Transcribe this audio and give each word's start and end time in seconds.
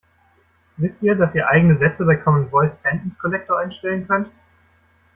Wisst 0.77 1.03
ihr, 1.03 1.13
dass 1.13 1.35
ihr 1.35 1.47
eigene 1.47 1.77
Sätze 1.77 2.07
bei 2.07 2.15
Common 2.15 2.49
Voice 2.49 2.81
Sentence 2.81 3.19
Collector 3.19 3.59
einstellen 3.59 4.07
könnt? 4.07 4.31